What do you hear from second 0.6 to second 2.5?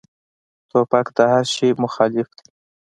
توپک د هر شي مخالف دی.